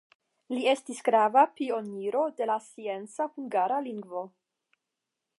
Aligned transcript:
Li 0.53 0.61
estis 0.69 1.01
grava 1.09 1.43
pioniro 1.59 2.23
de 2.39 2.47
la 2.51 2.55
scienca 2.69 3.27
hungara 3.35 3.77
lingvo. 3.89 4.23